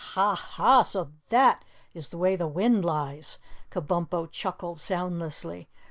"Ha, 0.15 0.33
Ha! 0.33 0.81
So 0.81 1.11
that's 1.29 2.07
the 2.09 2.17
way 2.17 2.35
the 2.35 2.47
wind 2.47 2.83
lies!" 2.83 3.37
Kabumpo 3.69 4.31
chuckled 4.31 4.79
soundlessly. 4.79 5.69